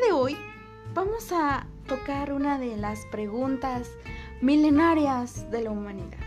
[0.00, 0.36] de hoy
[0.94, 3.90] vamos a tocar una de las preguntas
[4.40, 6.18] milenarias de la humanidad.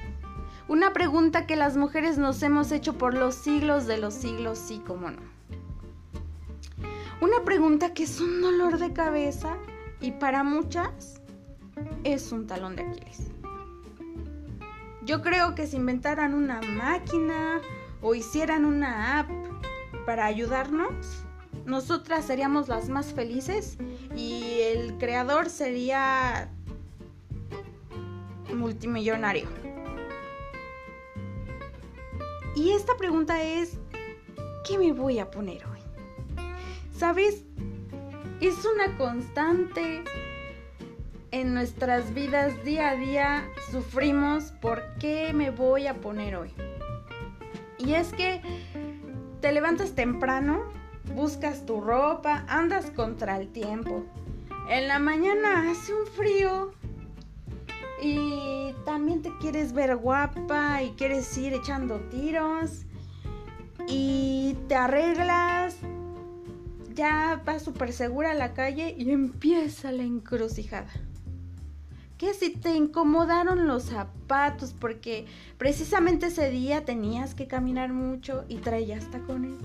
[0.67, 4.81] Una pregunta que las mujeres nos hemos hecho por los siglos de los siglos, sí
[4.85, 5.21] como no.
[7.21, 9.56] Una pregunta que es un dolor de cabeza
[10.01, 11.22] y para muchas
[12.03, 13.31] es un talón de Aquiles.
[15.03, 17.62] Yo creo que si inventaran una máquina
[18.02, 19.30] o hicieran una app
[20.05, 21.25] para ayudarnos,
[21.65, 23.77] nosotras seríamos las más felices
[24.15, 26.49] y el creador sería
[28.53, 29.47] multimillonario.
[32.55, 33.79] Y esta pregunta es,
[34.67, 35.79] ¿qué me voy a poner hoy?
[36.95, 37.45] ¿Sabes?
[38.41, 40.03] Es una constante
[41.31, 43.49] en nuestras vidas día a día.
[43.71, 46.52] Sufrimos por qué me voy a poner hoy.
[47.77, 48.41] Y es que
[49.39, 50.64] te levantas temprano,
[51.12, 54.04] buscas tu ropa, andas contra el tiempo.
[54.70, 56.72] En la mañana hace un frío
[58.02, 62.86] y también te quieres ver guapa y quieres ir echando tiros
[63.88, 65.76] y te arreglas,
[66.94, 70.92] ya vas súper segura a la calle y empieza la encrucijada.
[72.17, 75.26] ¿Qué si te incomodaron los zapatos porque
[75.58, 79.59] precisamente ese día tenías que caminar mucho y traías tacones?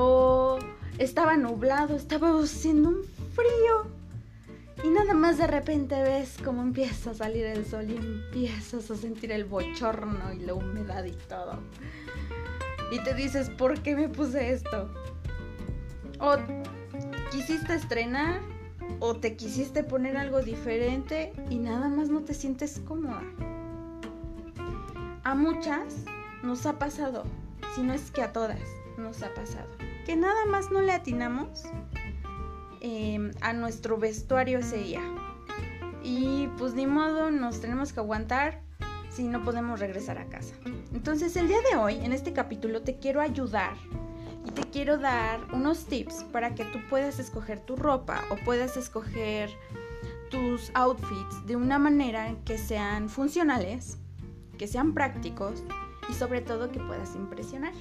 [0.00, 0.60] O
[0.98, 3.04] estaba nublado, estaba haciendo un
[3.34, 3.98] frío.
[4.84, 8.96] Y nada más de repente ves cómo empieza a salir el sol y empiezas a
[8.96, 11.58] sentir el bochorno y la humedad y todo.
[12.92, 14.88] Y te dices, ¿por qué me puse esto?
[16.20, 16.36] O
[17.32, 18.40] quisiste estrenar
[19.00, 23.24] o te quisiste poner algo diferente y nada más no te sientes cómoda.
[25.24, 26.04] A muchas
[26.44, 27.24] nos ha pasado,
[27.74, 28.60] si no es que a todas
[28.96, 29.68] nos ha pasado,
[30.08, 31.64] que nada más no le atinamos
[32.80, 35.02] em, a nuestro vestuario ese día.
[36.02, 38.62] Y pues ni modo, nos tenemos que aguantar
[39.10, 40.54] si no podemos regresar a casa.
[40.94, 43.74] Entonces el día de hoy, en este capítulo, te quiero ayudar
[44.46, 48.78] y te quiero dar unos tips para que tú puedas escoger tu ropa o puedas
[48.78, 49.50] escoger
[50.30, 53.98] tus outfits de una manera que sean funcionales,
[54.56, 55.62] que sean prácticos
[56.08, 57.74] y sobre todo que puedas impresionar.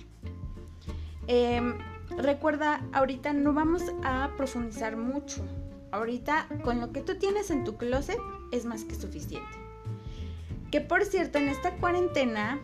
[1.28, 1.78] Em,
[2.18, 5.44] recuerda, ahorita no vamos a profundizar mucho.
[5.92, 8.20] Ahorita con lo que tú tienes en tu closet
[8.52, 9.58] es más que suficiente.
[10.72, 12.60] Que por cierto, en esta cuarentena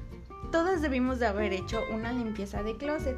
[0.52, 3.18] todas debimos de haber hecho una limpieza de closet.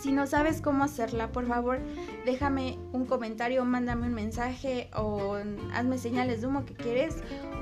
[0.00, 1.78] Si no sabes cómo hacerla, por favor,
[2.24, 5.36] déjame un comentario, mándame un mensaje o
[5.74, 7.16] hazme señales de humo que quieres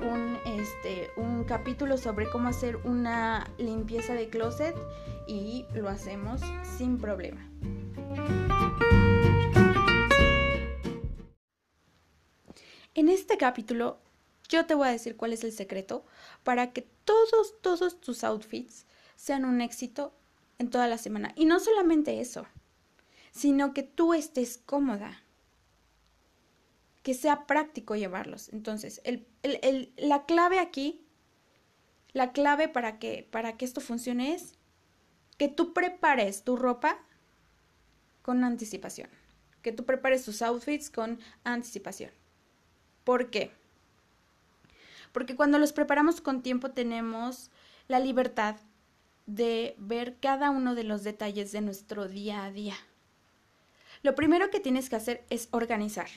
[0.09, 4.77] un, este, un capítulo sobre cómo hacer una limpieza de closet
[5.27, 6.41] y lo hacemos
[6.77, 7.45] sin problema.
[12.95, 13.99] En este capítulo
[14.49, 16.05] yo te voy a decir cuál es el secreto
[16.45, 20.15] para que todos, todos tus outfits sean un éxito
[20.59, 21.33] en toda la semana.
[21.37, 22.47] Y no solamente eso,
[23.31, 25.23] sino que tú estés cómoda,
[27.03, 28.49] que sea práctico llevarlos.
[28.51, 29.01] Entonces,
[29.97, 31.05] la clave aquí,
[32.13, 34.55] la clave para que, para que esto funcione es
[35.37, 36.99] que tú prepares tu ropa
[38.23, 39.09] con anticipación,
[39.63, 42.11] que tú prepares tus outfits con anticipación.
[43.05, 43.53] ¿Por qué?
[45.13, 47.51] Porque cuando los preparamos con tiempo tenemos
[47.87, 48.57] la libertad
[49.29, 52.77] de ver cada uno de los detalles de nuestro día a día.
[54.03, 56.09] Lo primero que tienes que hacer es organizar.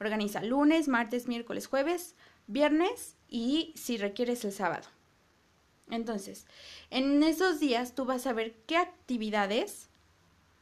[0.00, 2.14] Organiza lunes, martes, miércoles, jueves,
[2.46, 4.88] viernes y si requieres el sábado.
[5.90, 6.46] Entonces,
[6.88, 9.88] en esos días tú vas a ver qué actividades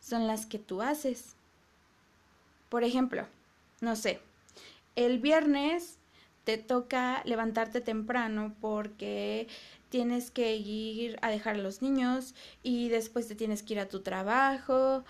[0.01, 1.37] son las que tú haces.
[2.69, 3.29] Por ejemplo,
[3.81, 4.21] no sé,
[4.97, 5.98] el viernes
[6.49, 9.49] te toca levantarte temprano porque
[9.91, 13.89] tienes que ir a dejar a los niños y después te tienes que ir a
[13.91, 15.05] tu trabajo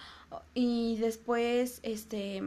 [0.53, 2.43] y después, este,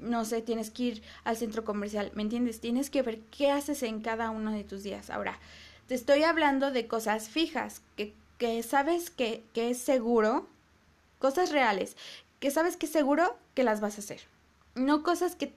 [0.00, 2.58] no sé, tienes que ir al centro comercial, ¿me entiendes?
[2.58, 5.10] Tienes que ver qué haces en cada uno de tus días.
[5.10, 5.38] Ahora,
[5.86, 10.48] te estoy hablando de cosas fijas, que, que sabes que, que es seguro,
[11.20, 11.96] cosas reales,
[12.40, 14.22] que sabes que es seguro que las vas a hacer.
[14.74, 15.52] No cosas que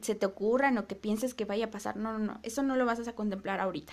[0.00, 1.96] se te ocurran o que pienses que vaya a pasar.
[1.96, 2.40] No, no, no.
[2.42, 3.92] Eso no lo vas a contemplar ahorita.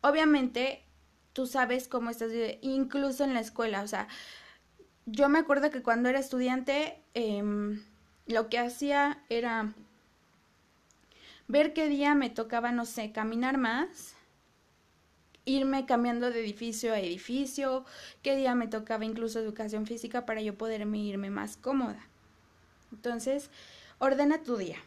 [0.00, 0.84] Obviamente,
[1.32, 2.30] tú sabes cómo estás,
[2.60, 4.06] incluso en la escuela, o sea,
[5.06, 7.82] yo me acuerdo que cuando era estudiante, em,
[8.26, 9.74] lo que hacía era
[11.48, 14.14] ver qué día me tocaba, no sé, caminar más
[15.44, 17.84] irme cambiando de edificio a edificio,
[18.22, 22.08] qué día me tocaba incluso educación física para yo poderme irme más cómoda.
[22.94, 23.50] Entonces,
[23.98, 24.78] ordena tu día,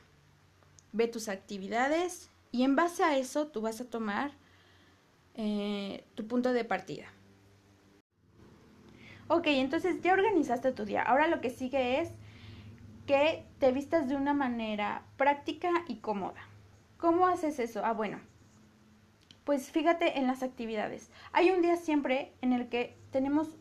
[0.94, 4.32] ve tus actividades y en base a eso tú vas a tomar
[5.36, 7.06] eh, tu punto de partida.
[9.28, 11.02] Ok, entonces ya organizaste tu día.
[11.02, 12.12] Ahora lo que sigue es
[13.06, 16.48] que te vistas de una manera práctica y cómoda.
[16.98, 17.82] ¿Cómo haces eso?
[17.84, 18.22] Ah, bueno,
[19.44, 21.12] pues fíjate en las actividades.
[21.34, 23.58] Hay un día siempre en el que tenemos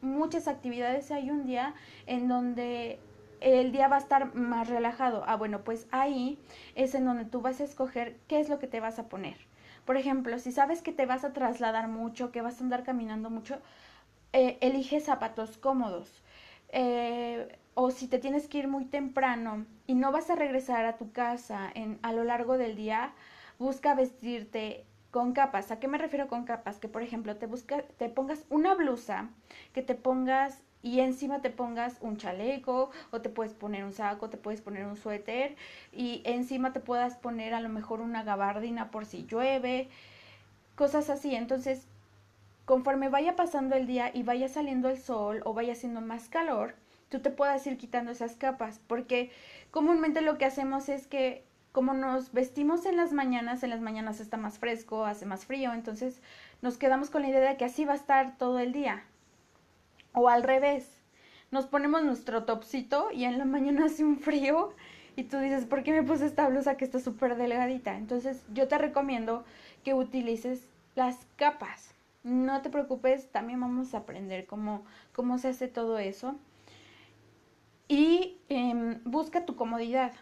[0.00, 1.74] muchas actividades, hay un día
[2.06, 2.98] en donde
[3.40, 5.24] el día va a estar más relajado.
[5.26, 6.38] Ah, bueno, pues ahí
[6.74, 9.36] es en donde tú vas a escoger qué es lo que te vas a poner.
[9.84, 13.30] Por ejemplo, si sabes que te vas a trasladar mucho, que vas a andar caminando
[13.30, 13.60] mucho,
[14.32, 16.22] eh, elige zapatos cómodos.
[16.68, 20.96] Eh, o si te tienes que ir muy temprano y no vas a regresar a
[20.96, 23.12] tu casa en, a lo largo del día,
[23.58, 25.70] busca vestirte con capas.
[25.70, 26.78] ¿A qué me refiero con capas?
[26.78, 29.30] Que por ejemplo te busca, te pongas una blusa,
[29.72, 34.30] que te pongas y encima te pongas un chaleco o te puedes poner un saco,
[34.30, 35.56] te puedes poner un suéter
[35.92, 39.88] y encima te puedas poner a lo mejor una gabardina por si llueve,
[40.76, 41.34] cosas así.
[41.34, 41.86] Entonces,
[42.64, 46.74] conforme vaya pasando el día y vaya saliendo el sol o vaya haciendo más calor,
[47.10, 49.30] tú te puedas ir quitando esas capas, porque
[49.70, 54.20] comúnmente lo que hacemos es que como nos vestimos en las mañanas, en las mañanas
[54.20, 56.20] está más fresco, hace más frío, entonces
[56.62, 59.04] nos quedamos con la idea de que así va a estar todo el día.
[60.12, 61.00] O al revés,
[61.50, 64.74] nos ponemos nuestro topsito y en la mañana hace un frío
[65.16, 67.96] y tú dices, ¿por qué me puse esta blusa que está súper delgadita?
[67.96, 69.44] Entonces yo te recomiendo
[69.84, 71.94] que utilices las capas.
[72.22, 76.36] No te preocupes, también vamos a aprender cómo, cómo se hace todo eso.
[77.88, 80.12] Y em, busca tu comodidad.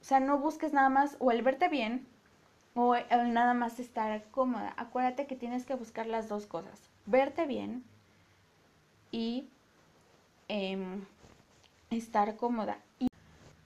[0.00, 2.06] O sea, no busques nada más o el verte bien
[2.74, 4.74] o el nada más estar cómoda.
[4.76, 6.90] Acuérdate que tienes que buscar las dos cosas.
[7.06, 7.82] Verte bien
[9.10, 9.48] y
[10.48, 11.04] em,
[11.90, 12.78] estar cómoda.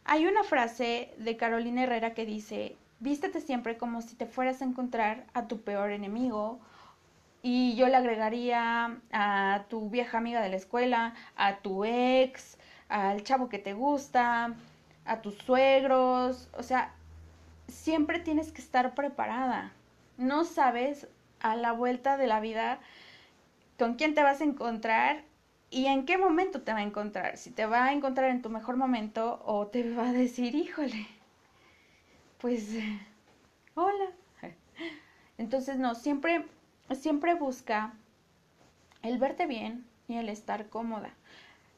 [0.04, 4.64] Hay una frase de Carolina Herrera que dice, vístete siempre como si te fueras a
[4.64, 6.58] encontrar a tu peor enemigo.
[7.42, 12.58] Y yo le agregaría a tu vieja amiga de la escuela, a tu ex,
[12.88, 14.54] al chavo que te gusta,
[15.06, 16.92] a tus suegros, o sea,
[17.68, 19.72] siempre tienes que estar preparada.
[20.18, 21.08] No sabes
[21.40, 22.80] a la vuelta de la vida
[23.78, 25.22] con quién te vas a encontrar
[25.70, 27.36] y en qué momento te va a encontrar.
[27.36, 31.06] Si te va a encontrar en tu mejor momento o te va a decir, híjole,
[32.38, 32.76] pues,
[33.74, 34.10] hola.
[35.38, 36.44] Entonces, no, siempre,
[36.92, 37.94] siempre busca
[39.02, 41.14] el verte bien y el estar cómoda.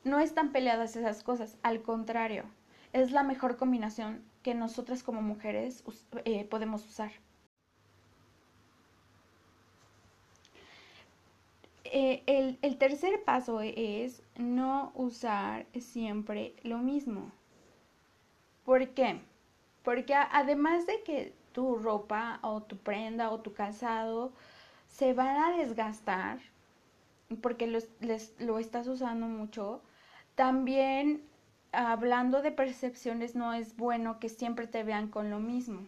[0.05, 2.45] No están peleadas esas cosas, al contrario,
[2.93, 5.85] es la mejor combinación que nosotras como mujeres
[6.25, 7.13] eh, podemos usar.
[11.95, 12.23] Eh,
[12.63, 17.31] el, tercer paso es no usar siempre lo mismo.
[18.65, 19.21] ¿Por qué?
[19.83, 24.33] Porque además de que tu ropa o tu prenda o tu calzado
[24.89, 26.39] se van a desgastar
[27.43, 29.83] porque lo estás usando mucho,
[30.35, 31.23] también
[31.73, 35.87] hablando de percepciones, no es bueno que siempre te vean con lo mismo.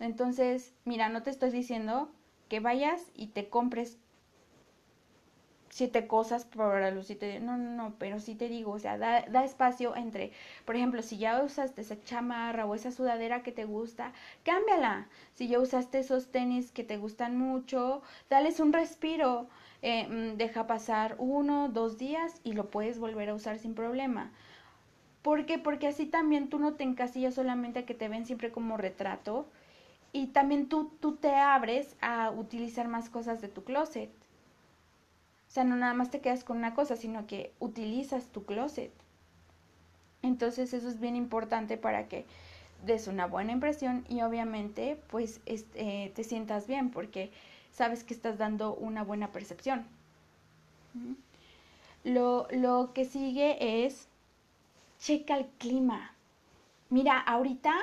[0.00, 2.10] Entonces, mira, no te estoy diciendo
[2.48, 3.98] que vayas y te compres
[5.72, 7.40] siete cosas para lucirte.
[7.40, 10.32] No, no, no, pero sí te digo, o sea, da, da, espacio entre,
[10.66, 14.12] por ejemplo, si ya usaste esa chamarra o esa sudadera que te gusta,
[14.44, 15.08] cámbiala.
[15.34, 19.48] Si ya usaste esos tenis que te gustan mucho, dales un respiro.
[19.82, 24.30] Eh, mm, deja pasar uno, dos días y lo puedes volver a usar sin problema.
[25.22, 25.58] ¿Por qué?
[25.58, 29.48] Porque así también tú no te encasillas solamente a que te ven siempre como retrato
[30.12, 34.10] y también tú, tú te abres a utilizar más cosas de tu closet.
[35.52, 38.90] O sea, no nada más te quedas con una cosa, sino que utilizas tu closet.
[40.22, 42.24] Entonces eso es bien importante para que
[42.86, 47.30] des una buena impresión y obviamente pues este, te sientas bien porque
[47.70, 49.84] sabes que estás dando una buena percepción.
[52.02, 54.08] Lo, lo que sigue es
[55.00, 56.14] checa el clima.
[56.88, 57.74] Mira, ahorita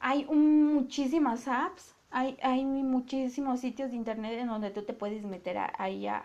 [0.00, 5.58] hay muchísimas apps, hay, hay, muchísimos sitios de internet en donde tú te puedes meter
[5.76, 6.24] ahí a,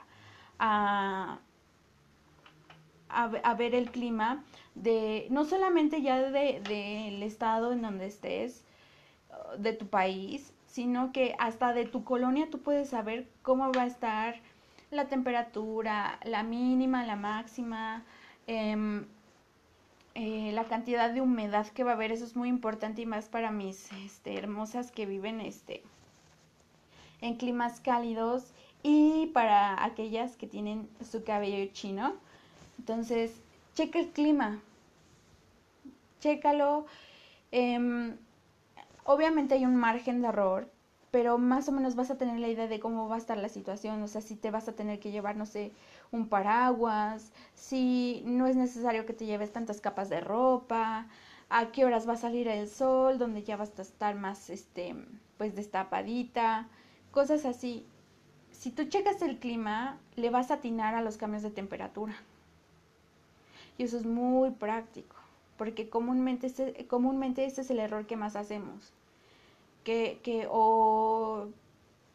[0.60, 1.39] a,
[3.10, 4.43] a, ver el clima
[4.75, 8.63] de, no solamente ya del de, estado en donde estés,
[9.57, 13.88] de tu país, sino que hasta de tu colonia tú puedes saber cómo va a
[13.88, 14.36] estar
[14.91, 18.03] la temperatura, la mínima, la máxima,
[18.48, 19.05] eh,
[20.15, 23.29] eh, la cantidad de humedad que va a haber, eso es muy importante y más
[23.29, 25.81] para mis este, hermosas que viven este,
[27.22, 32.13] en climas cálidos y para aquellas que tienen su cabello chino.
[32.77, 33.31] Entonces,
[33.75, 34.59] checa el clima,
[36.19, 36.85] chécalo.
[37.51, 38.15] Em,
[39.05, 40.69] obviamente hay un margen de error,
[41.11, 43.49] pero más o menos vas a tener la idea de cómo va a estar la
[43.49, 45.71] situación, o sea, si te vas a tener que llevar, no sé,
[46.11, 51.07] un paraguas, si no es necesario que te lleves tantas capas de ropa,
[51.49, 54.95] a qué horas va a salir el sol, donde ya vas a estar más, este,
[55.37, 56.67] pues destapadita,
[57.11, 57.85] cosas así.
[58.63, 62.15] Si tú checas el clima, le vas a atinar a los cambios de temperatura.
[63.77, 65.17] Y eso es muy práctico,
[65.58, 68.93] porque comúnmente ese, comúnmente ese es el error que más hacemos.
[69.84, 71.50] Que, que o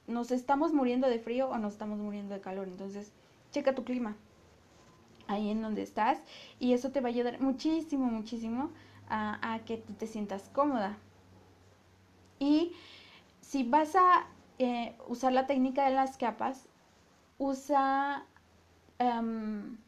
[0.07, 2.67] nos estamos muriendo de frío o nos estamos muriendo de calor.
[2.67, 3.13] Entonces,
[3.53, 4.17] checa tu clima
[5.27, 6.19] ahí en donde estás
[6.59, 8.71] y eso te va a ayudar muchísimo, muchísimo
[9.11, 10.97] a, que tú te sientas cómoda.
[12.39, 12.73] Y
[13.43, 14.27] si vas a
[14.59, 16.69] eh, usar la técnica de las capas,
[17.39, 18.25] usa,
[18.99, 19.79] em,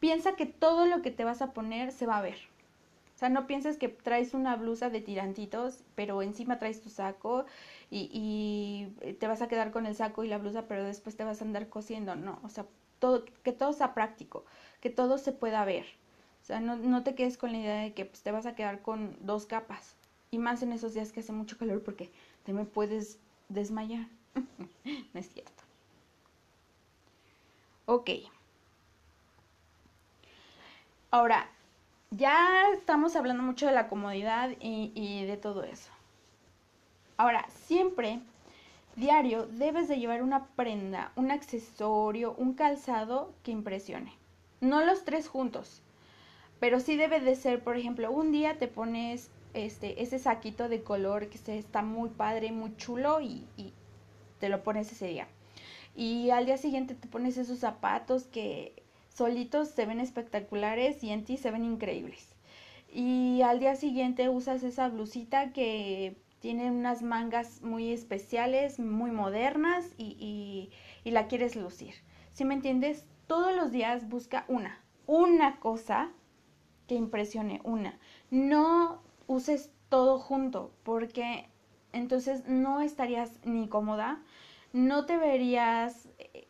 [0.00, 2.38] piensa que todo lo que te vas a poner se va a ver.
[3.14, 7.46] O sea, no pienses que traes una blusa de tirantitos, pero encima traes tu saco
[7.90, 11.24] y, y, te vas a quedar con el saco y la blusa, pero después te
[11.24, 12.14] vas a andar cosiendo.
[12.14, 12.66] No, o sea,
[12.98, 14.44] todo, que todo sea práctico,
[14.80, 15.86] que todo se pueda ver.
[16.42, 18.54] O sea, no, no te quedes con la idea de que pues, te vas a
[18.54, 19.96] quedar con dos capas.
[20.30, 22.10] Y más en esos días que hace mucho calor porque
[22.44, 23.18] te me puedes
[23.48, 24.06] desmayar.
[25.14, 25.62] no es cierto.
[27.86, 28.10] Ok.
[31.10, 31.48] Ahora,
[32.10, 35.90] ya estamos hablando mucho de la comodidad y, de todo eso.
[37.16, 38.20] Ahora, siempre,
[38.96, 44.12] diario, debes de llevar una prenda, un accesorio, un calzado que impresione.
[44.60, 45.82] No los tres juntos,
[46.58, 50.82] pero sí debe de ser, por ejemplo, un día te pones este, ese saquito de
[50.82, 53.72] color que se, está muy padre, muy chulo y, y
[54.38, 55.28] te lo pones ese día.
[55.94, 61.24] Y al día siguiente te pones esos zapatos que solitos se ven espectaculares y en
[61.24, 62.34] ti se ven increíbles.
[62.92, 69.86] Y al día siguiente usas esa blusita que tiene unas mangas muy especiales, muy modernas
[69.96, 70.70] y,
[71.04, 71.94] y, la quieres lucir.
[72.34, 76.10] Si me entiendes, todos los días busca una, una cosa
[76.86, 77.98] que impresione, una.
[78.30, 81.48] No uses todo junto porque
[81.92, 84.22] entonces no estarías ni cómoda,
[84.72, 86.08] no te verías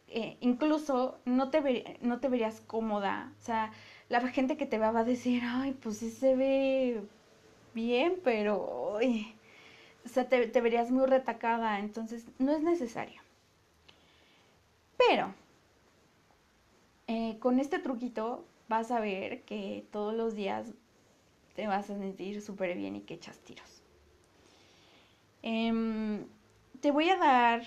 [0.08, 3.32] eh, incluso no te, verías cómoda.
[3.38, 3.72] O sea,
[4.08, 7.02] la gente que te va a decir, ay, pues sí se ve
[7.74, 11.80] bien, pero o sea, te, verías muy retacada.
[11.80, 13.20] Entonces, no es necesario.
[14.96, 15.34] Pero,
[17.08, 20.72] eh, con este truquito vas a ver que todos los días
[21.56, 23.82] te vas a sentir súper bien y que echas tiros.
[25.42, 26.26] Em,
[26.80, 27.62] te voy a dar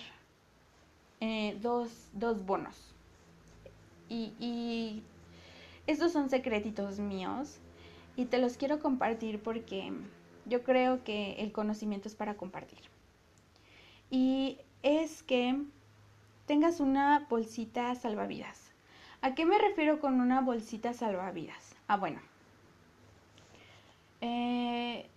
[1.20, 2.94] eh, dos, dos, bonos.
[4.08, 5.04] Y, y
[5.88, 7.60] estos son secretitos míos
[8.16, 9.92] y te los quiero compartir porque
[10.46, 12.80] yo creo que el conocimiento es para compartir.
[14.12, 15.56] Y es que
[16.46, 18.72] tengas una bolsita salvavidas.
[19.22, 21.76] ¿A qué me refiero con una bolsita salvavidas?
[21.88, 22.29] Ah, bueno.
[24.22, 25.10] Eh,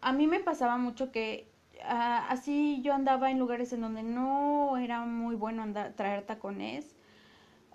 [0.00, 1.46] a mí me pasaba mucho que
[1.84, 6.94] Ah, así yo andaba en lugares en donde no era muy bueno andar, traer tacones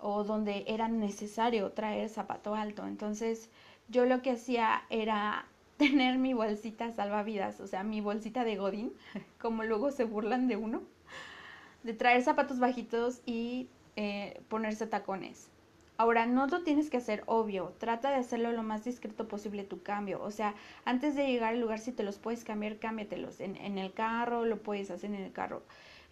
[0.00, 2.86] o donde era necesario traer zapato alto.
[2.86, 3.50] Entonces
[3.88, 5.46] yo lo que hacía era
[5.78, 8.92] tener mi bolsita salvavidas, o sea, mi bolsita de Godín,
[9.40, 10.82] como luego se burlan de uno,
[11.82, 15.50] de traer zapatos bajitos y eh, ponerse tacones.
[15.98, 19.82] Ahora, no lo tienes que hacer obvio, trata de hacerlo lo más discreto posible tu
[19.82, 20.22] cambio.
[20.22, 20.54] O sea,
[20.86, 23.40] antes de llegar al lugar, si te los puedes cambiar, cámbiatelos.
[23.40, 25.62] En, en el carro, lo puedes hacer en el carro.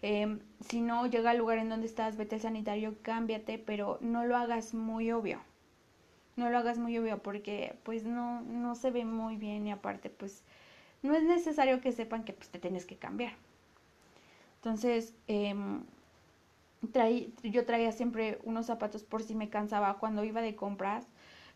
[0.03, 0.39] Em,
[0.69, 4.35] si no, llega al lugar en donde estás, vete al sanitario, cámbiate, pero no lo
[4.37, 5.39] hagas muy obvio.
[6.37, 10.09] No lo hagas muy obvio porque pues no, no se ve muy bien y aparte
[10.09, 10.43] pues
[11.03, 13.33] no es necesario que sepan que pues te tienes que cambiar.
[14.57, 15.55] Entonces, eh,
[17.43, 21.05] yo traía siempre unos zapatos por si me cansaba cuando iba de compras.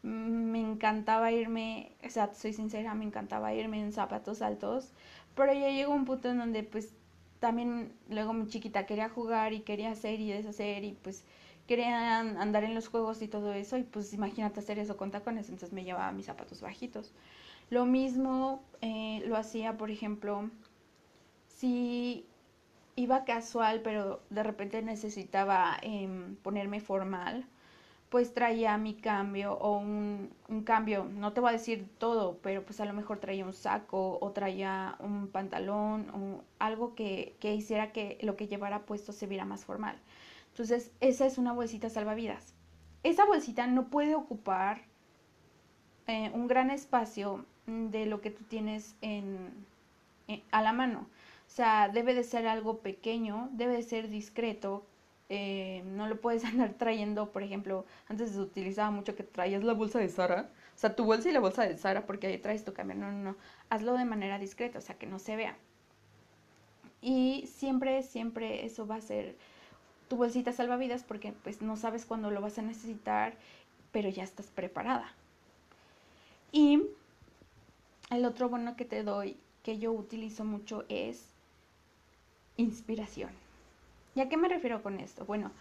[0.03, 4.93] Me encantaba irme, o sea, soy sincera, me encantaba irme en zapatos altos,
[5.35, 6.93] pero ya llegó un punto en donde pues
[7.39, 11.23] también luego mi chiquita quería jugar y quería hacer y deshacer y pues
[11.67, 15.49] quería andar en los juegos y todo eso y pues imagínate hacer eso con tacones,
[15.49, 17.13] entonces me llevaba mis zapatos bajitos.
[17.69, 20.49] Lo mismo eh, lo hacía, por ejemplo,
[21.47, 22.25] si
[22.95, 27.45] iba casual, pero de repente necesitaba em, ponerme formal,
[28.10, 30.29] pues traía mi cambio o un,
[30.65, 34.19] cambio, no te voy a decir todo, pero pues a lo mejor traía un saco
[34.21, 39.27] o traía un pantalón o algo que, que hiciera que lo que llevara puesto se
[39.27, 39.98] viera más formal.
[40.50, 42.53] Entonces, esa es una bolsita salvavidas.
[43.03, 44.81] Esa bolsita no puede ocupar
[46.07, 49.65] eh, un gran espacio de lo que tú tienes en,
[50.51, 51.07] a la mano.
[51.51, 54.86] O sea, debe de ser algo pequeño, debe de ser discreto,
[55.27, 59.74] eh, no lo puedes andar trayendo, por ejemplo, antes se utilizaba mucho que traías la
[59.74, 62.63] bolsa de Sara, o sea, tu bolsa y la bolsa de Sara porque ahí traes
[62.63, 63.36] tu cambio, no, no, no,
[63.70, 65.58] hazlo de manera discreta, o sea, que no se vea.
[67.01, 69.36] Y siempre, siempre eso va a ser
[70.08, 73.34] tu bolsita salvavidas porque pues no sabes cuándo lo vas a necesitar,
[73.91, 75.13] pero ya estás preparada.
[76.53, 76.81] Y
[78.10, 81.30] el otro bono que te doy, que yo utilizo mucho, es
[82.58, 83.31] inspiración.
[84.15, 85.25] ¿Y a qué me refiero con esto?
[85.25, 85.51] Bueno,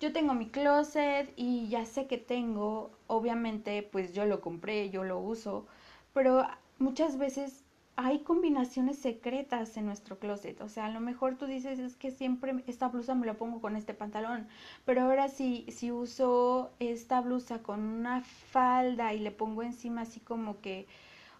[0.00, 5.04] yo tengo mi closet y ya sé que tengo, obviamente pues yo lo compré, yo
[5.04, 5.66] lo uso,
[6.12, 6.46] pero
[6.78, 7.62] muchas veces
[7.96, 10.60] hay combinaciones secretas en nuestro closet.
[10.60, 13.60] O sea, a lo mejor tú dices, es que siempre esta blusa me la pongo
[13.60, 14.48] con este pantalón,
[14.84, 20.20] pero ahora si, si uso esta blusa con una falda y le pongo encima así
[20.20, 20.86] como que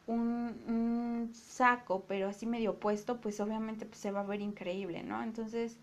[0.07, 5.23] un, saco, pero así medio puesto, pues obviamente pues, se va a ver increíble, ¿no?
[5.23, 5.79] Entonces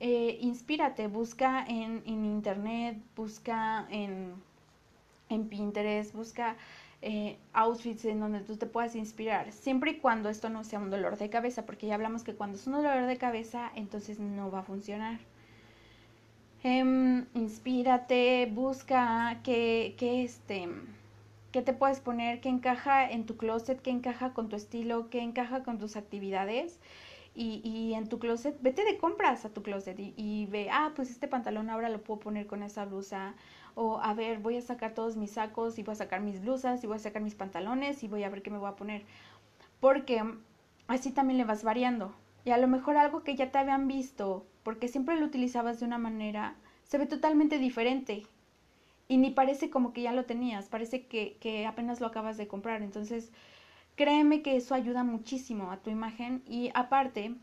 [0.00, 4.34] eh, inspírate, busca en, internet, busca en,
[5.28, 6.56] en Pinterest, busca
[7.02, 10.90] eh, outfits en donde tú te puedas inspirar, siempre y cuando esto no sea un
[10.90, 14.50] dolor de cabeza, porque ya hablamos que cuando es un dolor de cabeza, entonces no
[14.50, 15.18] va a funcionar.
[16.64, 20.68] Em, inspírate, busca que, que este
[21.52, 25.20] que te puedes poner, que encaja en tu closet, que encaja con tu estilo, que
[25.20, 26.80] encaja con tus actividades
[27.34, 31.10] y, y, en tu closet, vete de compras a tu closet y, ve, ah, pues
[31.10, 33.34] este pantalón ahora lo puedo poner con esa blusa.
[33.74, 36.84] O a ver, voy a sacar todos mis sacos y voy a sacar mis blusas
[36.84, 39.04] y voy a sacar mis pantalones y voy a ver qué me voy a poner.
[39.80, 40.22] Porque
[40.88, 42.14] así también le vas variando.
[42.44, 45.86] Y a lo mejor algo que ya te habían visto, porque siempre lo utilizabas de
[45.86, 48.24] una manera, se ve totalmente diferente.
[49.12, 52.48] Y ni parece como que ya lo tenías, parece que, que apenas lo acabas de
[52.48, 52.82] comprar.
[52.82, 53.30] Entonces,
[53.96, 57.34] Créeme que eso ayuda muchísimo a tu imagen y aparte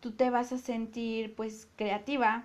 [0.00, 2.44] tú te vas a sentir pues creativa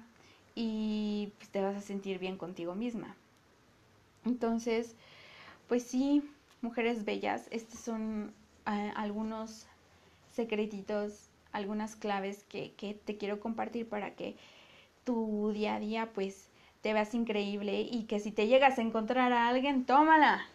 [0.56, 3.16] y pues, te vas a sentir bien contigo misma.
[4.26, 4.96] Entonces,
[5.70, 6.24] pues sí,
[6.62, 8.34] mujeres bellas, estos son
[8.68, 9.68] eh, algunos
[10.34, 14.36] secretitos, algunas claves que, que te quiero compartir para que
[15.06, 16.51] tu día a día pues
[16.82, 20.46] te veas increíble y que si te llegas a encontrar a alguien, tómala.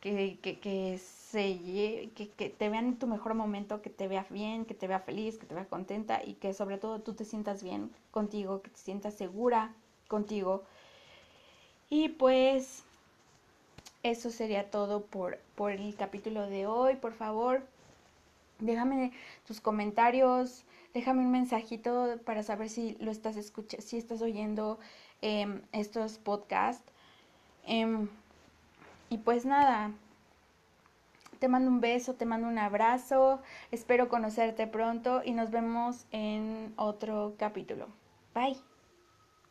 [0.00, 0.98] Que, que, que
[1.32, 5.00] que, que te vean en tu mejor momento, que te vea bien, que te vea
[5.00, 8.70] feliz, que te vea contenta y que sobre todo tú te sientas bien contigo, que
[8.70, 9.72] te sientas segura
[10.08, 10.64] contigo.
[11.88, 12.82] Y pues
[14.02, 16.96] eso sería todo por, por el capítulo de hoy.
[16.96, 17.62] Por favor,
[18.58, 19.12] déjame
[19.46, 24.78] tus comentarios, déjame un mensajito para saber si lo estás escuchando, si estás oyendo
[25.22, 26.84] em, estos podcasts.
[27.66, 28.08] Em,
[29.08, 29.92] y pues nada,
[31.38, 36.72] te mando un beso, te mando un abrazo, espero conocerte pronto y nos vemos en
[36.76, 37.88] otro capítulo.
[38.34, 38.69] Bye.